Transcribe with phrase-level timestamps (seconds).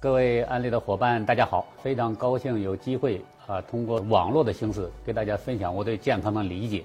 [0.00, 1.66] 各位安利的伙伴，大家好！
[1.82, 6.84] 非常高兴有机会啊，通过网络的形式给大家分享我对健康的理解。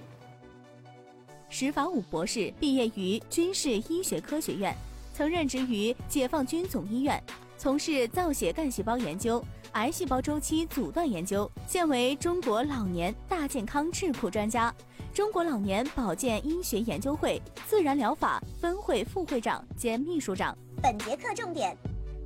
[1.48, 4.76] 石法武博士毕业于军事医学科学院，
[5.14, 7.22] 曾任职于解放军总医院，
[7.56, 9.40] 从事造血干细胞研究、
[9.74, 14.74] 癌细胞周期阻断研究，现为中国老年大健康智库专家，
[15.14, 20.58] 中国老年保健医学研究会自然疗法分会副会长兼秘书长。
[20.82, 21.78] 本节课重点。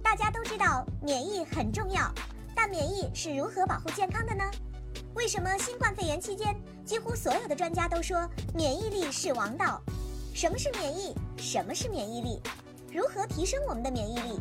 [0.10, 2.10] 大家都知道免疫很重要，
[2.56, 4.42] 但免疫是如何保护健康的呢？
[5.16, 8.26] 为什么新冠肺炎期间，几乎所有的专家都说
[8.56, 9.82] 免疫力是王道？
[10.34, 11.14] 什么是免疫？
[11.36, 12.40] 什么是免疫力？
[12.90, 14.40] 如何提升我们的免疫力？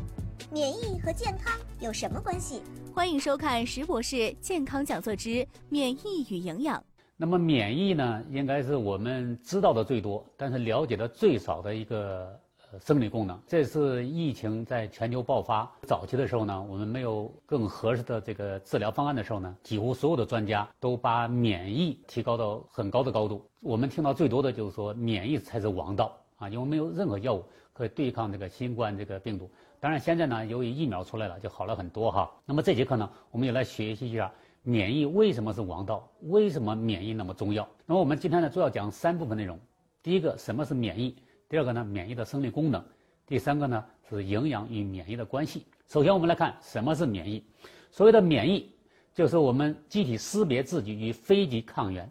[0.53, 2.63] 免疫和健康有什么关系？
[2.95, 6.81] 欢迎收看石博士健康讲座之免疫与营养。
[7.17, 12.41] 那么免疫呢，应该是我们知道的最多，但是了解的最少的一个。
[12.81, 23.45] 生理功能，这次疫情在全球爆发早期的时候呢，我们没有更合适的这个治疗方案的时候呢，几乎所有的专家都把免疫提高到很高的高度。
[23.61, 29.51] 我们听到最多的就是说，免疫才是王道啊，因为没有任何药物可以对抗这个新冠这个病毒。
[29.81, 32.31] 当然，现在呢，由于疫苗出来了，就好了很多哈。
[32.45, 34.31] 那么这节课呢，我们也来学习一下
[34.63, 37.67] 免疫为什么是王道，为什么免疫那么重要。
[37.87, 39.59] 那么我们今天呢，主要讲三部分内容。
[40.03, 41.17] 第一个，什么是免疫？
[41.49, 42.81] 第二个呢，免疫的生理功能；
[43.25, 45.65] 第三个呢，是营养与免疫的关系。
[45.89, 47.41] 首先，我们来看什么是免疫。
[47.93, 48.69] 所谓的免疫，
[49.15, 52.11] 就是我们机体识别自己与非己抗原，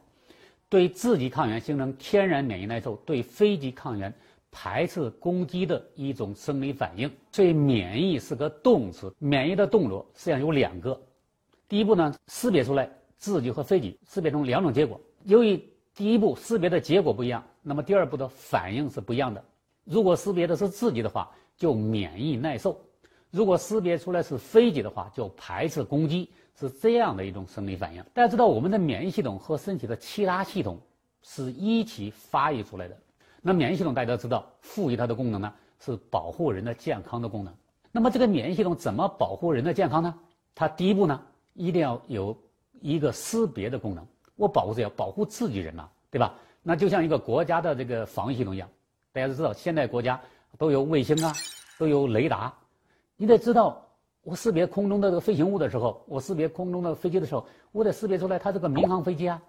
[0.69, 4.13] 对自己抗原形成天然免疫耐受，对非己抗原
[4.50, 7.11] 排斥攻击的一种生理反应。
[7.33, 9.13] 所以，免疫是个动词。
[9.19, 10.97] 免疫的动作实际上有两个。
[11.67, 14.97] 第一步呢，识别出来自己和非己，识别出两种结果。
[15.25, 15.61] 由于
[15.94, 17.44] 第一步识别的结果不一样。
[17.67, 19.44] 那么第二步的反应是不一样的。
[19.85, 22.72] 如果识别的是自己的话，就免疫耐受；
[23.31, 28.03] 如果识别出来是非己的话，就排斥攻击，是这样的一种生理反应。
[28.13, 30.79] 大家知道，我们的免疫系统和身体的其他系统
[31.23, 32.95] 是一起发育出来的。
[33.41, 37.51] 那免疫系统大家知道，赋予它的功能呢，是保护人的健康的功能。
[37.91, 40.13] 那么这个免疫系统怎么保护人的健康呢？
[40.53, 41.19] 它第一步呢，
[41.56, 42.38] 一定要有
[42.79, 44.06] 一个识别的功能。
[44.35, 44.84] 我保护谁？
[44.84, 46.35] 要保护自己人嘛，对吧？
[46.68, 48.68] 那就像一个国家的这个防御系统一样，
[49.14, 50.20] 大家都知道，现在国家
[50.58, 51.31] 都有卫星啊，
[51.78, 52.52] 都有雷达。
[53.18, 53.86] 你得知道，
[54.24, 59.40] 我识别空中的这个飞行物的时候，我识别空中的飞机的时候，我得识别出来它是个民航飞机啊，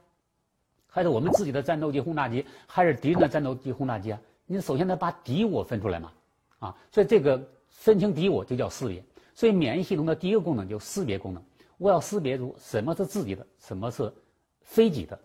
[0.87, 4.21] 还是我们自己的战斗机轰炸机，还是敌人的战斗机轰炸机啊？
[4.45, 6.13] 你首先得把敌我分出来嘛，
[6.59, 9.03] 啊，所以这个分清敌我就叫识别。
[9.35, 11.43] 所以免疫系统的第一个功能就识别功能，
[11.79, 14.13] 我要识别出什么是自己的，什么是
[14.61, 15.19] 非己的，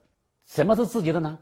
[0.46, 1.38] 什么是自己的呢？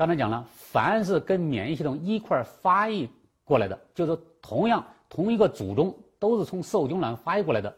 [0.00, 3.06] 刚才讲了，凡是跟免疫系统一块发育
[3.44, 7.76] 过来的，就是同样同一个祖宗，都是从受精卵发育过来的。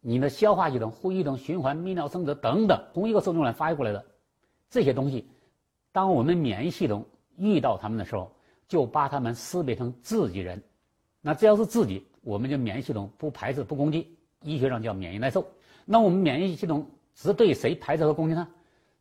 [0.00, 4.06] 你的消化系统、呼吸系统、循环、泌尿、生殖等等，同一个受精卵发育过来的
[4.70, 5.26] 这些东西，
[5.90, 7.04] 当我们免疫系统
[7.36, 8.30] 遇到它们的时候，
[8.68, 10.62] 就把它们识别成自己人。
[11.20, 15.44] 那只要是自己，我们就免疫系统不排斥、不攻击，医学上叫免疫耐受。
[15.84, 18.46] 那我们免疫系统只对谁排斥和攻击呢？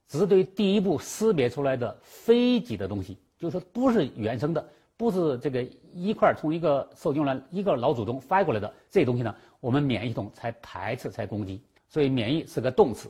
[0.08, 4.66] 只是对第一步识别出来的非己的东西，就是说不是原生的，
[4.98, 11.62] 不是这个一块从一个受精卵、一个老祖宗发过来的这东西呢，我们免疫系统才排斥、才攻击。
[11.88, 13.10] 所以免疫是个动词。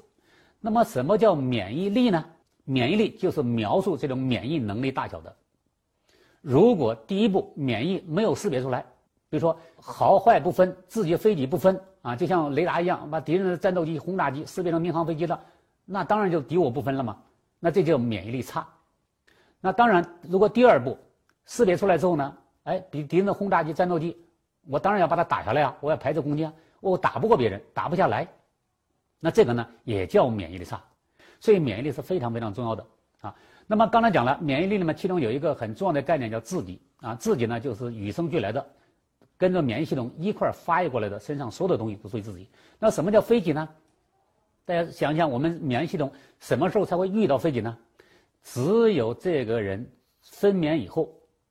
[0.62, 2.24] 那么什么叫免疫力呢？
[2.64, 5.36] 免疫力就是描述这种免疫能力大小的。
[6.42, 8.82] 如果第一步免疫没有识别出来，
[9.30, 15.40] 比如说好坏不分、自己非己不分啊，就像雷达一样，把敌人的战斗机、轰炸机识别成民航飞机了。
[15.86, 17.18] 那当然就敌我不分了嘛，
[17.60, 18.68] 那这叫免疫力差。
[19.62, 20.98] 那当然，如果第二步
[21.46, 24.18] 识别出来之后呢，哎，敌敌人的轰炸机、战斗机，
[24.68, 28.28] 我当然要把它打下来啊，我要排斥攻击啊，我打不过别人，打不下来，
[29.20, 30.82] 那这个呢也叫免疫力差。
[31.40, 32.86] 所以免疫力是非常非常重要的
[33.22, 33.36] 啊。
[33.68, 38.66] 那么刚才讲了，免疫力里面其中有一个很重要的概念叫自己啊，自己呢就是与生俱来的，
[39.38, 42.50] 跟着免疫系统一块发育过来的，身上所有的东西都属于自己。
[42.80, 43.68] 那什么叫非己呢？
[44.66, 47.78] 大家想想，我们免疫系统什么时候才会遇到非己呢？
[48.44, 49.88] 只有这个人
[50.22, 51.08] 分娩以后，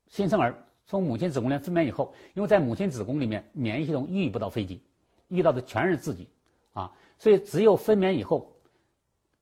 [0.09, 0.53] 新生儿
[0.85, 4.83] 从母亲子宫里分娩以后，因为在母亲子宫里面，免疫系统遇不到非己，
[5.29, 6.29] 遇到的全是自己
[6.73, 6.93] 啊。
[7.17, 8.53] 所以只有分娩以后，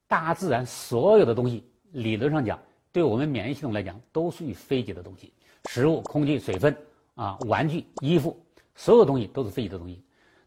[0.06, 2.60] 大自然所有的东西，理论上讲，
[2.92, 5.32] 对我们免疫系统来讲，都属于非己的东西，
[5.64, 6.76] 食物、空气、水分
[7.14, 8.38] 啊，玩具、衣服，
[8.74, 10.02] 所有东西都是非己的东西。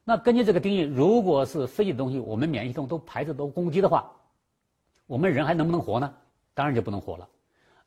[0.07, 4.10] 那根据这个定义，如果是非己的东西，我们免疫系统都排斥、都攻击的话，
[5.07, 6.13] 我们人还能不能活呢？
[6.54, 7.28] 当然就不能活了，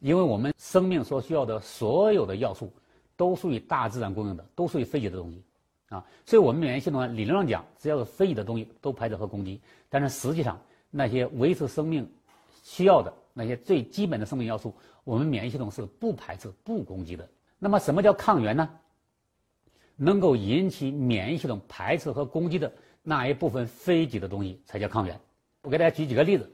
[0.00, 2.72] 因为我们生命所需要的所有的要素，
[3.16, 5.42] 都属于大自然供应的，都属于非己的东西，
[5.88, 6.04] 啊。
[6.26, 10.60] 所以我们免疫系统呢，理论上讲，只要是非己的东西都排斥和攻击，但是实际上
[10.90, 12.04] 那些维持生命
[12.64, 14.74] 需要的那些最基本的生命要素，
[15.04, 17.26] 我们免疫系统是不排斥、不攻击的。
[17.60, 18.68] 那么什么叫抗原呢？
[20.00, 22.72] 能够引起免疫系统排斥和攻击的
[23.02, 25.20] 那一部分非己的东西才叫抗原。
[25.62, 26.48] 我给大家举几个例子，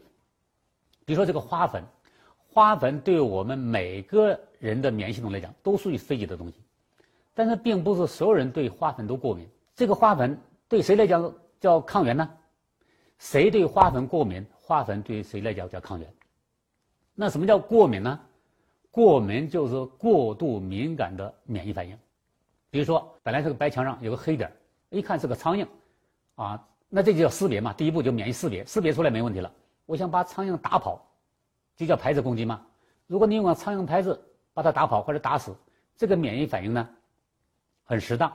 [1.04, 1.84] 比如说这个花粉，
[2.48, 6.54] 花粉对我们每个人的免疫系统来讲都属于非己的东西，
[7.34, 9.46] 但是并不是所有人对花粉都过敏。
[9.74, 12.28] 这个花粉对谁来讲叫抗原呢？
[13.18, 16.08] 谁对花粉过敏，花粉对谁来讲叫抗原？
[17.14, 18.18] 那什么叫过敏呢？
[18.90, 21.98] 过敏就是过度敏感的免疫反应。
[22.74, 24.52] 比如说，本来这个白墙上有个黑点
[24.90, 25.64] 一看是个苍蝇，
[26.34, 27.72] 啊，那这就叫识别嘛。
[27.72, 29.48] 第一步就免疫识别，识别出来没问题了。
[29.86, 31.00] 我想把苍蝇打跑，
[31.76, 32.66] 就叫排斥攻击嘛。
[33.06, 34.20] 如果你用个苍蝇拍子
[34.52, 35.54] 把它打跑或者打死，
[35.96, 36.88] 这个免疫反应呢，
[37.84, 38.32] 很适当。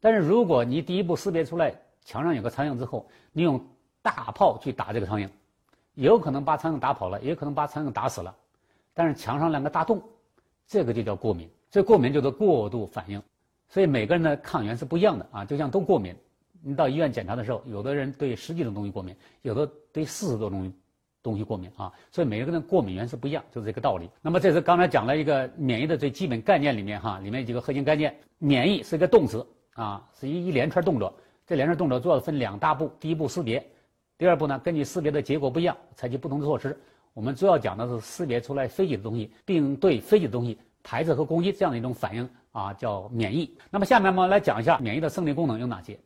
[0.00, 1.70] 但是如果你第一步识别出来
[2.02, 3.62] 墙上有个苍蝇之后，你用
[4.00, 5.28] 大炮去打这个苍蝇，
[5.96, 8.34] 有可能把苍蝇打跑了，也可能把苍蝇打死了。
[8.94, 10.02] 但是墙上两个大洞，
[10.66, 11.46] 这个就叫过敏。
[11.70, 13.22] 这过敏就是过度反应。
[13.70, 16.14] 所以每个人的抗原是不一样的啊，就像都过敏。
[16.62, 20.70] 你到医院检查的时候，有的人对十几种东西过敏，有的对四十多种
[21.22, 21.90] 东西过敏啊。
[22.10, 24.10] 所以每个人过敏源是不一样，就是这个道理。
[24.20, 28.14] 那么这是刚才讲了一个免疫的最基本概念里面哈，里面几个核心概念。
[28.38, 31.14] 免疫是一个动词啊，是一一连串动作。
[31.46, 33.64] 这连串动作主要分两大步：第一步识别，
[34.18, 36.78] 第二步呢根据识别的结果不一样，采取不同的措施。
[37.14, 42.28] 我们主要讲的是识别出来非己的东西，并对非己的东西排斥和攻击这样的一种反应。
[42.52, 43.56] 啊，叫免疫。
[43.70, 45.96] 那么下面我们来讲一下免疫的生理功能有哪些。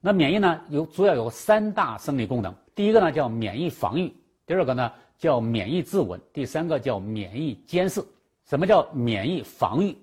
[0.00, 2.52] 那免疫呢，有主要有三大生理功能。
[2.74, 4.12] 第一个呢叫免疫防御，
[4.44, 8.04] 第二个呢叫免疫自稳，第三个叫免疫监视。
[8.44, 9.96] 什么叫免疫防御？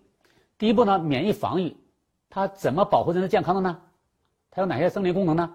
[0.57, 1.75] 第一步呢，免疫防御，
[2.29, 3.77] 它怎么保护人的健康的呢？
[4.49, 5.53] 它有哪些生理功能呢？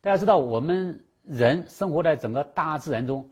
[0.00, 3.24] 大家知道，我们人生活在整个大自然中，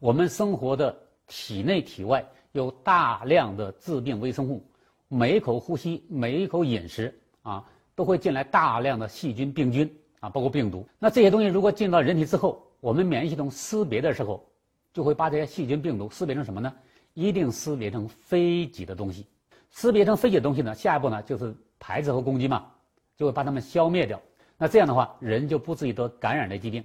[0.00, 0.92] 我们生活的
[1.28, 2.26] 体内体外。
[2.56, 4.64] 有大量的致病微生物，
[5.08, 7.64] 每一口呼吸、每一口饮食啊，
[7.94, 10.86] 都会进来大量的细菌、病菌啊，包括病毒。
[10.98, 14.44] 那这些东西如果进到人体之后，我们免疫系统识别的时候，
[14.92, 16.72] 就会把这些细菌、病毒识别成什么呢？
[17.14, 19.26] 一定识别成非己的东西。
[19.70, 22.66] 识别成非己的东西呢，下一步呢就是排斥和攻击嘛，
[23.16, 24.20] 就会把它们消灭掉。
[24.56, 26.82] 那这样的话，人就不至于得感染类疾病。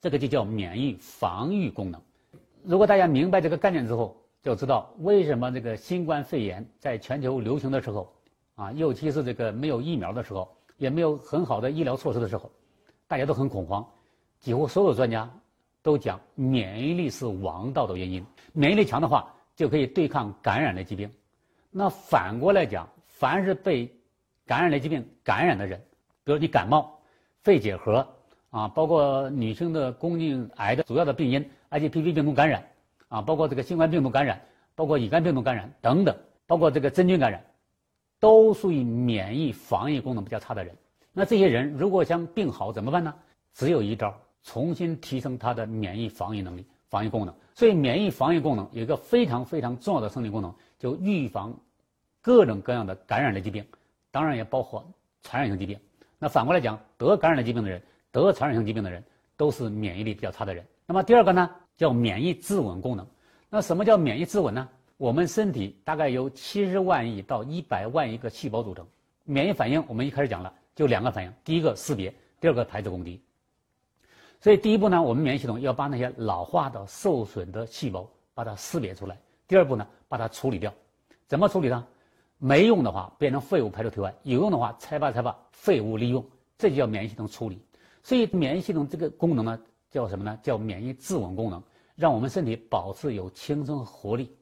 [0.00, 2.00] 这个就叫免疫防御功能。
[2.64, 8.12] 如果大家明白这个概念之后，就知道为什么这个新冠肺炎在全球流行的时候，
[8.56, 12.50] 啊，尤其是这个没有疫苗的时候，也没有很好的医疗措施的时候，
[13.06, 13.86] 大家都很恐慌。
[14.40, 15.30] 几乎所有专家
[15.80, 18.26] 都讲，免疫力是王道的原因。
[18.52, 21.08] 免疫力强的话，就可以对抗感染类疾病。
[21.70, 23.88] 那反过来讲，凡是被
[24.44, 25.80] 感染类疾病感染的人，
[26.24, 26.98] 比如你感冒、
[27.42, 28.04] 肺结核
[28.50, 32.60] 啊，包括女性的宫颈癌的主要的病因 HPV 病毒感染。
[33.12, 34.40] 啊，包括这个新冠病毒感染，
[34.74, 36.16] 包括乙肝病毒感染等等，
[36.46, 37.44] 包括这个真菌感染，
[38.18, 40.74] 都属于免疫防御功能比较差的人。
[41.12, 43.14] 那这些人如果想病好怎么办呢？
[43.52, 47.34] 只有一招，重新提升他的免疫防御能力、防御功能。
[47.54, 51.54] 所以，免疫防御功能有一个非常非常重要的生理功能，就预防
[52.22, 53.62] 各种各样的感染类疾病，
[54.10, 54.82] 当然也包括
[55.22, 55.78] 传染性疾病。
[56.18, 59.04] 那反过来讲，得感染类疾病的人，得传染性疾病的人，
[59.36, 60.64] 都是免疫力比较差的人。
[60.86, 61.50] 那么第二个呢？
[61.74, 63.04] 叫免疫自稳功能，
[63.54, 64.66] 那什么叫免疫自稳呢？
[64.96, 68.86] 我们身体大概由七十万亿到一百万亿个细胞组成，
[69.24, 73.20] 免疫反应我们一开始讲了，就两个反应，第一个识别，第二个排斥攻击。
[74.40, 79.14] 所以第一步呢，我们免疫系统要把那些老化的、受损的细胞把它识别出来；
[79.46, 80.72] 第二步呢，把它处理掉。
[81.26, 81.86] 怎么处理呢？
[82.38, 86.24] 没用的话变成废物排出体外，有用的话拆吧拆吧，废物利用，
[86.56, 87.60] 这就叫免疫系统处理。
[88.02, 89.60] 所以免疫系统这个功能呢？
[89.90, 90.38] 叫什么呢？
[90.42, 91.62] 叫免疫自稳功能，
[91.94, 94.34] 让我们身体保持有青春活力。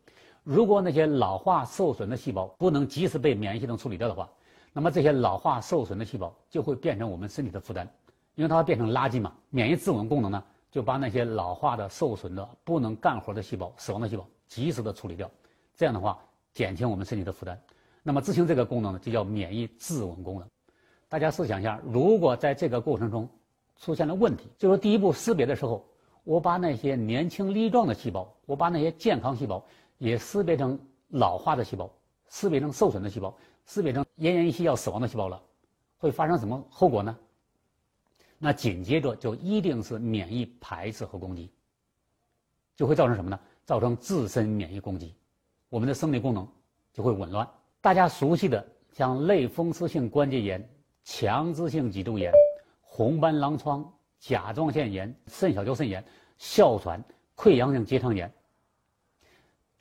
[0.42, 4.28] 如果那些老化受损的细胞不能及时被免疫系统处理掉的话，
[4.72, 7.88] 那么这些老化受损的细胞就会变成我们身体的负担，
[8.36, 9.32] 因为它会变成垃圾嘛。
[9.50, 15.30] 免疫自稳功能呢，就把那些老化的、受损的、不能干活的细胞、死亡的细胞及时的处理掉，
[15.76, 16.18] 这样的话
[16.52, 17.60] 减轻我们身体的负担。
[18.02, 20.48] 那么执行这个功能呢，就叫免疫自稳功能。
[21.08, 23.28] 大家试想一下，如果在这个过程中，
[23.76, 25.84] 出现了问题，就是第一步识别的时候，
[26.30, 29.66] 我把那些年轻力壮的细胞，我把那些健康细胞
[29.98, 31.90] 也识别成老化的细胞，
[32.28, 35.42] 识别成受损的细胞，识别成奄奄一息要死亡的细胞了，
[35.98, 37.18] 会发生什么后果呢？
[38.38, 41.50] 那紧接着就一定是免疫排斥和攻击，
[42.76, 43.40] 就会造成什么呢？
[43.64, 45.12] 造成自身免疫攻击，
[45.68, 46.46] 我们的生理功能
[46.92, 47.44] 就会紊乱。
[47.80, 50.64] 大家熟悉的像类风湿性关节炎、
[51.02, 52.32] 强直性脊柱炎、
[52.80, 53.84] 红斑狼疮、
[54.20, 56.04] 甲状腺炎、肾小球肾炎、
[56.40, 57.04] 哮喘、
[57.36, 58.32] 溃疡性结肠炎，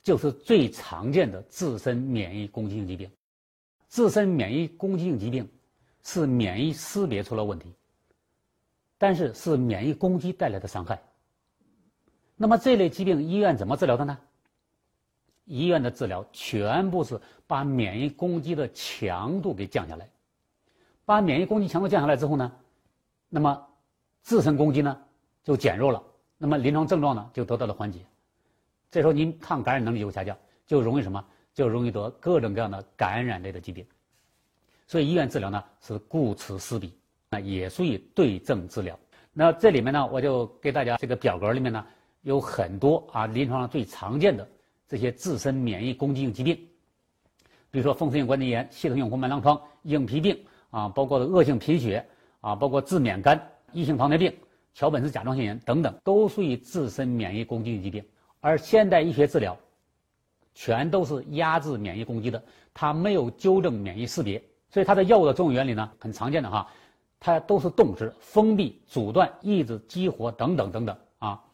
[0.02, 3.10] 就是最常见的自身免疫攻击性疾病。
[3.88, 5.48] 自身免疫攻击性疾病
[6.02, 7.74] 是免疫识别出了问题，
[8.98, 11.02] 但是是免疫攻击带来的伤害。
[12.36, 14.18] 那么这类疾病医院怎么治疗的呢？
[15.46, 20.06] 医院的治疗全部是把免疫攻击的强度给降下来，
[21.06, 22.52] 把免疫攻击强度降下来之后呢，
[23.30, 23.66] 那么
[24.20, 25.02] 自身攻击呢
[25.42, 26.02] 就减弱了，
[26.42, 28.00] 那么临床症状呢就得到了缓解。
[28.90, 30.34] 这时候您抗感染能力就会下降，
[30.66, 31.22] 就容易什么？
[31.52, 33.84] 就容易得各种各样的感染类的疾病。
[34.86, 36.94] 所以医院治疗呢是顾此失彼，
[37.28, 38.98] 那也属于对症治疗。
[39.34, 41.84] 那这里面呢，我就给大家这个表格里面呢
[42.22, 44.48] 有很多啊临床上最常见的。
[44.88, 46.56] 这些自身免疫攻击性疾病，
[47.70, 50.36] 比如说风湿性关节炎、系统性红斑狼疮、硬皮病
[50.70, 52.04] 啊，包括的恶性贫血
[52.40, 53.40] 啊，包括致免肝、
[53.72, 54.34] 异型糖尿病、
[54.74, 58.04] 桥本氏甲状腺炎等等，都属于自身免疫攻击性疾病。
[58.40, 59.56] 而现代医学治疗，
[60.54, 66.68] 全都是压制免疫攻击的，它没有纠正免疫识别，所以它的药物的作用原理呢，很常见的哈，
[67.18, 71.44] 它都是动植，封闭、阻断、抑制、激活等等等等啊，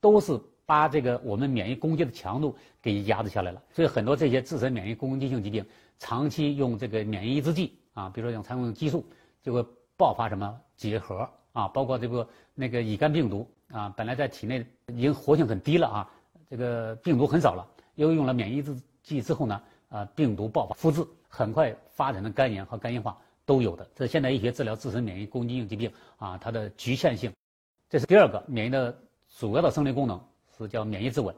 [0.00, 0.40] 都是。
[0.68, 5.64] 把这个我们免疫攻击的强度给压制下来了，所以很多这些自身免疫攻击性疾病，
[5.98, 9.02] 长期用这个免疫抑制剂啊，比如说用常用激素，
[9.42, 9.64] 就会
[9.96, 11.26] 爆发什么结核
[11.58, 16.10] 啊，包括这个那个乙肝病毒啊，本来在体内已经活性很低了啊，
[16.48, 23.84] 这个病毒很少了，又用了免疫抑制剂之后呢，啊，病毒爆发复制，很快发展的肝炎和肝硬化都有的。
[23.96, 27.32] 这是现代医学治疗自身免疫攻击性疾病啊，它的局限性。
[27.90, 28.96] 这是第二个免疫的
[29.38, 30.20] 主要的生理功能。
[30.56, 31.32] 是叫免疫自稳，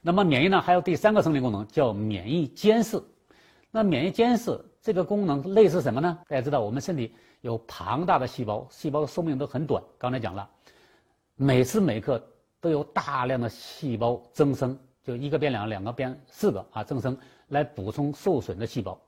[0.00, 3.00] 那么免疫呢还有第三个生理功能叫免疫监视。
[3.70, 6.18] 那免疫监视这个功能类似什么呢？
[6.26, 9.82] 大家知道我们身体有庞大的细胞，细胞的寿命都很短。
[9.98, 10.48] 刚才讲了，
[11.36, 12.24] 每时每刻
[12.60, 17.18] 都有大量的细胞增生，就一个变两个，两个变四个啊，增生
[17.48, 18.98] 来补充受损的细胞。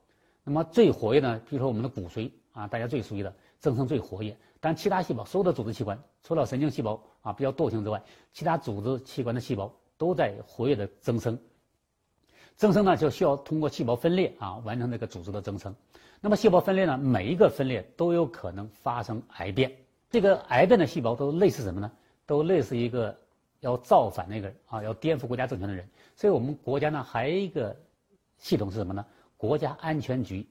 [0.43, 4.35] 那么最活跃呢，比如说我们的骨髓啊，大家最熟悉的增生最活跃。
[4.59, 11.39] 但其他细胞，所有的组织器官，除了神经细胞啊比较惰性之外，其他组织器官的细胞都在活跃的增生。
[12.55, 15.75] 增生呢，就需要通过细胞分裂啊完成这个组织的增生。
[16.21, 19.71] 那么细胞分裂呢，每一个分裂都有可能发生癌变。
[20.09, 21.91] 这个癌变的细胞都类似什么呢？
[22.25, 23.15] 都类似一个
[23.59, 25.87] 要造反那个人啊，要颠覆国家政权的人。
[26.15, 27.75] 所以我们国家呢，还有一个
[28.37, 29.05] 系统是什么呢？
[29.37, 30.47] 国家安全局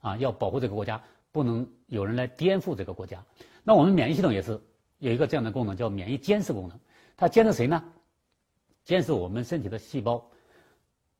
[0.00, 1.00] 啊，要保护这个国家。
[1.32, 3.20] 不能有人来颠覆这个国家。
[3.64, 4.60] 那我们免疫系统也是
[5.00, 6.78] 有一个这样的功能，叫免疫监视功能。
[7.16, 7.82] 它监视谁呢？
[8.84, 10.24] 监视我们身体的细胞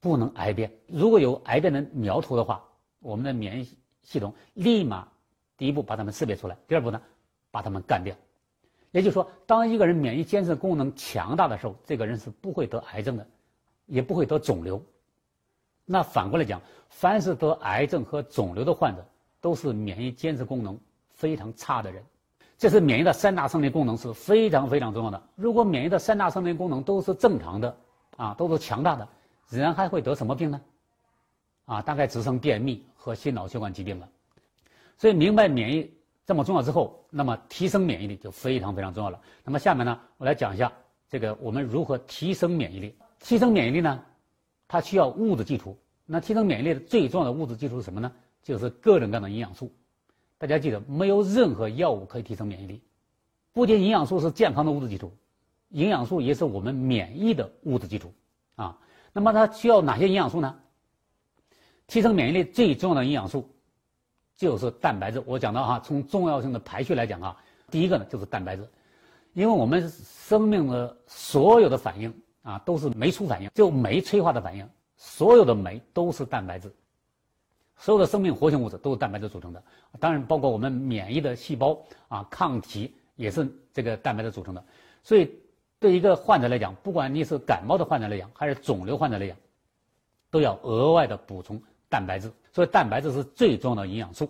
[0.04, 0.70] 不能癌变。
[0.86, 2.62] 如果有癌变的苗头的话，
[3.00, 3.66] 我们的免疫
[4.02, 5.08] 系统立马
[5.56, 7.00] 第一步把它们识别出来，第二步呢
[7.50, 8.14] 把它们干掉。
[8.90, 13.26] 也就是说，当一个人免疫监视功能强大的时候，这个人是不会得癌症的，
[13.86, 14.78] 也不会得肿瘤。
[15.86, 19.02] 那反过来讲，凡是得癌症和肿瘤的患者，
[19.40, 20.78] 都是免疫监视功能
[21.14, 22.04] 非常差的人，
[22.58, 25.22] 这是免疫的三大生理功能是非常非常重要的。
[25.34, 27.76] 如果免疫的三大生理功能都是正常的，
[28.18, 29.08] 啊，都是强大的，
[29.48, 30.60] 人还会得什么病呢？
[31.66, 34.08] 啊，大概只剩便秘和心脑血管疾病了。
[34.98, 35.90] 所以明白免疫
[36.26, 39.20] 这么重要之后，那么提升免疫力就非常非常重要了。
[39.44, 40.72] 那么下面呢，我来讲一下
[41.08, 42.94] 这个我们如何提升免疫力。
[43.20, 44.02] 提升免疫力呢，
[44.68, 45.78] 它需要物质基础。
[46.06, 48.12] 那提升免疫力的最重要的物质基础是什么呢？
[48.42, 49.72] 就是各种各样的营养素，
[50.36, 52.82] 大家记得，没有任何药物可以提升免疫力。
[53.54, 55.10] 不仅营养素是健康的物质基础，
[55.70, 58.12] 营养素也是我们免疫的物质基础
[58.54, 58.78] 啊。
[59.14, 60.54] 那么它需要哪些营养素呢？
[61.86, 63.48] 提升免疫力最重要的营养素
[64.36, 65.22] 就是蛋白质。
[65.24, 67.36] 我讲到哈，从重要性的排序来讲啊，
[67.70, 68.68] 第一个呢就是蛋白质，
[69.32, 76.70] 因为我们生命的所有的反应啊都是酶促反应，就酶催化的反应，所有的酶都是蛋白质。
[77.76, 79.62] 所有的生命活性物质都是蛋白质组成的，
[80.00, 84.64] 当然包括我们免疫的细胞啊，抗体也是这个蛋白质组成的。
[85.02, 85.30] 所以，
[85.84, 89.36] 对一个患者来讲，不管你是感冒的患者来讲，还是肿瘤患者来讲，
[90.30, 91.60] 都要额外的补充
[91.90, 92.32] 蛋白质。
[92.54, 94.26] 所以，蛋白质是最重要的营养素，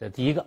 [0.00, 0.46] 这是第一个。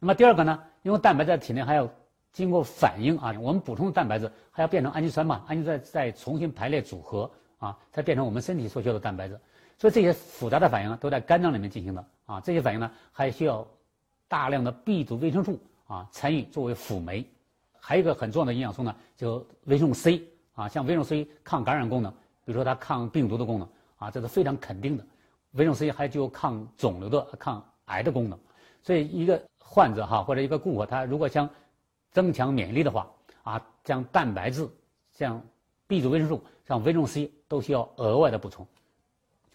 [0.00, 0.60] 那么第二个呢？
[0.82, 1.88] 因为蛋白在体内还要
[2.32, 9.38] 经过反应啊，我们补充蛋白质还要变成氨基酸嘛，氨基酸再重新排列组合啊，才变成我们身体所需要的蛋白质。
[9.78, 13.64] 所以这些复杂的反应都在肝脏里面进行的啊，这些反应呢还需要
[14.26, 17.24] 大量的 B 族维生素啊参与作为辅酶，
[17.84, 20.22] 还有一个很重要的营养素呢，就维生素 C
[20.54, 22.12] 啊，像维生素 C 抗感染功能，
[22.44, 25.04] 比如说它抗病毒的功能啊，这是非常肯定的。
[25.54, 28.38] 维生素 C 还具有抗肿瘤的、抗癌的功能。
[28.84, 31.50] 所以一个患者哈或者一个顾客，他如果想
[32.12, 33.10] 增强免疫力的话，
[33.42, 34.68] 啊，像蛋白质、
[35.10, 35.42] 像
[35.88, 38.64] B 族维生素、像维生素 C 都需要额外的补充。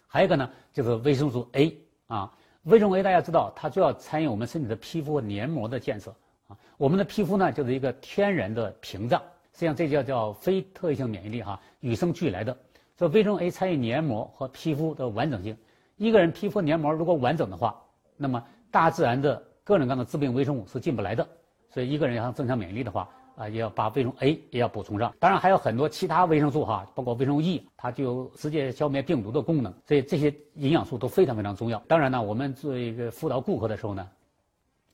[0.06, 2.30] 还有一个呢，就是维生素 A 啊，
[2.64, 6.14] 维生素 A 大家知道，它主要参与我们身体的皮肤和黏膜的建设
[6.48, 6.56] 啊。
[6.76, 9.20] 我们的皮肤呢，就是一个天然的屏障，
[9.52, 12.54] 实际上这叫叫非特异性免疫力哈，与生俱来的。
[12.96, 15.56] 所以维生素 A 参与黏膜和皮肤的完整性。
[15.96, 17.80] 一个人皮肤黏膜如果完整的话，
[18.16, 21.26] 那么大自然的各种各样的致病微生物是进不来的。
[21.70, 25.14] 所以一个人要增强免疫力的话，啊，也要把维生素 A 也要补充上。
[25.20, 29.72] 当然还有很多其他维生素哈，包括维生素 E，它具有直接消灭病毒的功能。
[29.86, 31.78] 所以这些营养素都非常非常重要。
[31.86, 34.08] 当然呢，我们做一个辅导顾客的时候呢，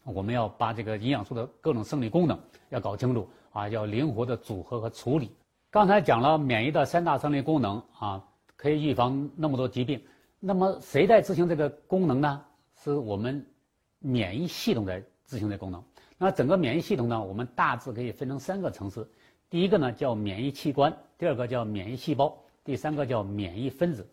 [0.04, 5.30] 我们要把这个营养素的各种生理功能要搞清楚啊，要灵活的组合和处理。
[5.70, 8.22] 刚才讲了免疫的三大生理功能啊，
[8.56, 10.00] 可以预防那么多疾病。
[10.38, 12.44] 那么谁在执行这个功能呢？
[12.82, 13.44] 是我们
[13.98, 15.82] 免疫系统在执行这功能。
[16.18, 19.08] 那整个免疫系统呢，我们大致可以分成三个层次。
[19.48, 24.06] 第一个呢叫免疫器官，第二个叫免疫细胞，第三个叫免疫分子。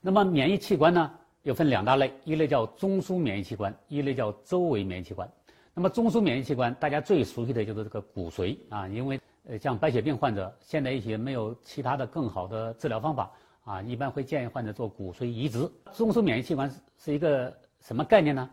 [0.00, 1.10] 那么免疫器官呢
[1.44, 5.26] 又分两大类，一类叫中枢免疫器官，一类叫周围免疫器官。
[5.72, 9.20] 那么中枢免疫器官大家最熟悉的就是这个骨髓啊，因为。
[9.46, 13.30] 呃，像白血病患者，现在一些没有其他的更好的治疗方法
[13.62, 15.70] 啊，一般会建议患者做骨髓移植。
[15.92, 18.48] 中枢免疫器官是是一个什么概念呢？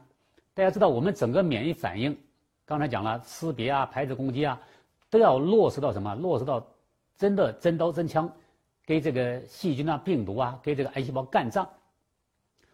[0.53, 2.13] 大家知道，我们整个免疫反应，
[2.65, 4.61] 刚才讲了识别啊、排斥攻击啊，
[5.09, 6.13] 都要落实到什么？
[6.15, 6.61] 落实到
[7.15, 8.29] 真的真刀真枪，
[8.85, 11.65] 给这个细菌啊、病毒啊，给这个癌细胞干仗，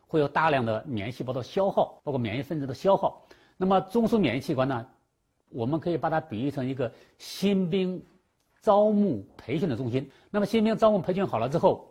[0.07, 3.21] 会有大量的免疫细胞的消耗，包括免疫分子的消耗。
[3.57, 4.87] 那么中枢免疫器官呢？
[5.49, 8.03] 我们可以把它比喻成一个新兵
[8.61, 10.09] 招募培训的中心。
[10.29, 11.89] 那么新兵招募培训好了之后，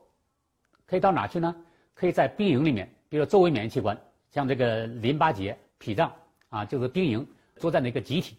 [0.86, 1.56] 可以到哪去呢？
[1.94, 3.98] 可以在兵营里面，比如周围免疫器官，
[4.30, 6.12] 像这个淋巴结、脾脏
[6.50, 7.26] 啊，就是兵营
[7.56, 8.36] 作战的一个集体。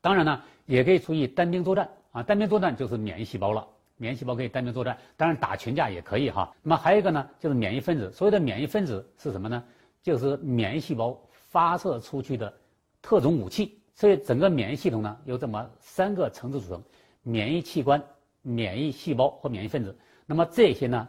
[0.00, 3.66] 当然呢，也可以出于单兵作战啊，单兵作战就是免疫细胞了。
[3.96, 6.52] 免疫细胞可以单兵作战，当然打群架也可以哈。
[6.62, 8.10] 那么还有一个呢，就是免疫分子。
[8.12, 9.62] 所谓的免疫分子是什么呢？
[10.02, 12.52] 就是免疫细胞发射出去的
[13.00, 13.78] 特种武器。
[13.94, 16.82] 所以整个免疫系统呢，由这么三个层次组成：
[17.22, 18.02] 免疫器官、
[18.42, 19.96] 免疫细胞和免疫分子。
[20.26, 21.08] 那么这些呢，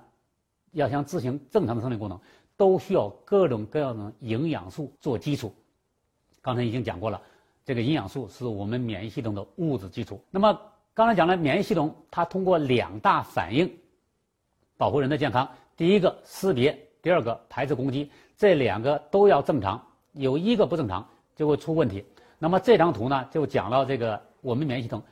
[0.72, 2.20] 要想执行正常的生理功能，
[2.56, 5.52] 都需要各种各样的营养素做基础。
[6.44, 7.20] 刚才已经讲过了，
[7.66, 10.24] 这个营养素是我们免疫系统的物质基础。
[10.30, 10.62] 那么
[10.96, 13.70] 刚才讲了，免疫系统它通过两大反应
[14.78, 18.10] 保护人的健康：第一个识别，第二个排斥攻击。
[18.38, 21.06] 这两个都要正常，有一个不正常
[21.36, 22.06] 就会出问题。
[22.40, 25.04] 那么这张图呢，就讲了这个我们免疫系统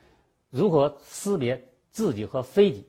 [0.48, 2.86] 如何识别自己和非己。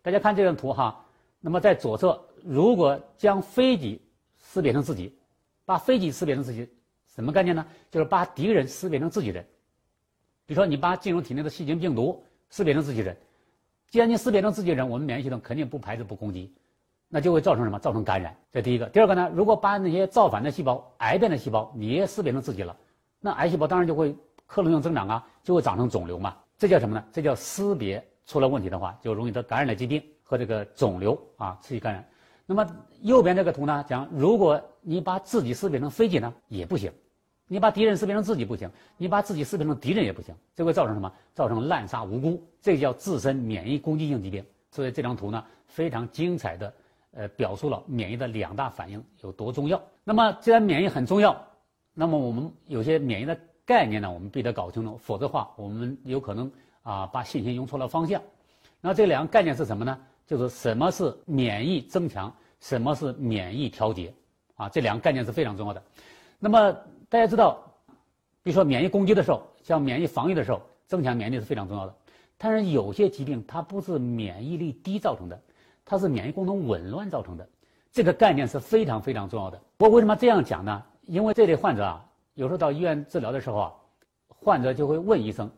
[0.00, 1.04] 大家看这张图哈，
[1.40, 4.00] 那么在左侧，如果将非己
[4.38, 5.14] 识别成自己，
[5.66, 6.66] 把非己识别成自己，
[7.14, 7.66] 什么概念呢？
[7.90, 9.46] 就是把敌人识别成自己人。
[10.46, 13.16] 比如说，你把进入体内的细菌、病毒识别成自己人，
[13.90, 16.52] 既然你识别成自己人，我们免疫系统肯定不排斥、不攻击，
[17.08, 17.78] 那就会造成什么？
[17.78, 18.36] 造成感染。
[18.52, 18.86] 这第一个。
[18.86, 22.76] 第二个呢，如果把那些造反的细胞、癌变的细胞，你也识别成自己了。
[23.20, 24.14] 那癌细胞当然就会
[24.46, 26.36] 克隆性增长啊，就会长成肿瘤嘛。
[26.56, 27.04] 这叫什么呢？
[27.12, 32.06] 这叫识别出了问题的话，就容易得感染的疾病和这个肿瘤啊，刺激感染。
[32.46, 32.66] 那么
[33.02, 36.90] 右边这个图呢，讲如果你把自己识别成非己呢，也不行；
[37.48, 41.12] 你把敌人识别成自己不行；你把自己识别成敌人也不行，这会造成什么？
[41.34, 44.44] 造成滥杀无辜，这叫自身免疫攻击性疾病。
[44.70, 46.72] 所以这张图呢，非常精彩的，
[47.12, 49.82] 呃，表述了免疫的两大反应有多重要。
[50.04, 51.36] 那么既然免疫很重要。
[52.00, 56.48] 那么我们有些免疫的概念呢，我们必须得搞清楚，否则的话，我们有可能
[56.84, 58.22] 啊把信心用错了方向。
[58.80, 59.98] 那这两个概念是什么呢？
[60.24, 64.14] 就是什么是免疫增强，什么是免疫调节，
[64.54, 65.82] 啊，这两个概念是非常重要的。
[66.38, 66.76] 那么
[67.10, 67.62] 大家知道，
[68.42, 71.94] 比如说免疫攻击的时候，像免疫防御的时候，增强免疫力是非常重要的。
[72.36, 75.40] 但是有些疾病它不是免疫力低造成的，
[75.84, 77.48] 它是免疫功能紊乱造成的，
[77.90, 79.58] 这个概念是非常非常重要的。
[79.78, 80.82] 我为什么这样讲呢？
[81.06, 83.72] 因为这类患者啊，有时候到医院治疗的时候啊，
[84.28, 85.50] 患者就会问医生：“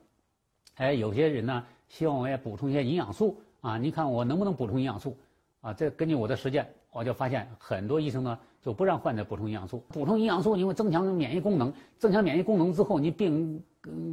[0.76, 5.18] 哎，有些人呢，希望我也补充一些营养素啊，你看我能不能补充营养素？”
[5.60, 9.82] 啊，这根据我的实践，我就发现很多医生呢就不让患者补充营养素。
[9.88, 13.62] 补充营养素因为增强免疫功能，增强免疫功能之后你病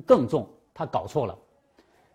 [0.06, 1.38] 更重，他搞错了。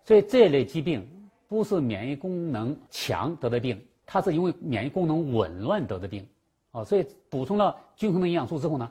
[0.05, 1.07] 所以这类疾病
[1.49, 6.27] 不是免疫功能强得的病，它是因为免疫功能紊乱得的病。
[6.71, 8.91] 啊，所以补充了均衡的营养素之后呢。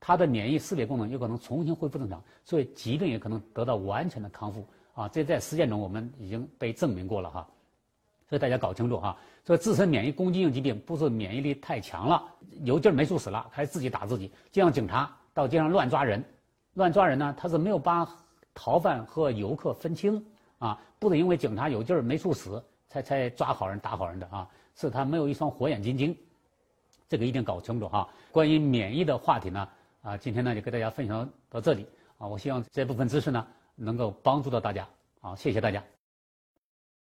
[0.00, 5.08] 它的免疫识别功能有可能重新恢复正常，所以疾病也可能得到完全的康复啊！
[5.08, 7.48] 这在实践中我们已经被证明过了哈。
[8.28, 12.22] 所以大家搞清楚哈，说自身免疫攻击性疾病不是免疫力太强了，
[12.62, 14.30] 有劲儿没处使了，还自己打自己。
[14.52, 16.22] 就像警察到街上乱抓人，
[16.74, 18.06] 乱抓人呢，他是没有把
[18.52, 20.22] 逃犯和游客分清
[20.58, 26.14] 啊，不是因为警察有劲儿没处使才才抓好人打好人的啊，是他没有一双火眼金睛，
[27.08, 28.06] 这个一定搞清楚哈。
[28.30, 29.68] 关于免疫的话题呢，
[30.02, 31.86] 啊，今天呢就给大家分享到这里
[32.18, 34.86] 啊，我希望这部分知识呢能够帮助到大家，
[35.20, 35.82] 好，谢谢大家。